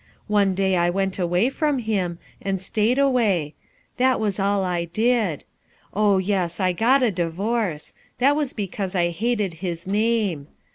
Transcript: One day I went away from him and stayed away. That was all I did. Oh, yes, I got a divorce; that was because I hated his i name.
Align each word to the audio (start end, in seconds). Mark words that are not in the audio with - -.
One 0.25 0.55
day 0.55 0.75
I 0.77 0.89
went 0.89 1.19
away 1.19 1.49
from 1.49 1.77
him 1.77 2.17
and 2.41 2.59
stayed 2.59 2.97
away. 2.97 3.53
That 3.97 4.19
was 4.19 4.39
all 4.39 4.63
I 4.63 4.85
did. 4.85 5.45
Oh, 5.93 6.17
yes, 6.17 6.59
I 6.59 6.73
got 6.73 7.03
a 7.03 7.11
divorce; 7.11 7.93
that 8.17 8.35
was 8.35 8.51
because 8.51 8.95
I 8.95 9.09
hated 9.11 9.53
his 9.61 9.87
i 9.87 9.91
name. 9.91 10.47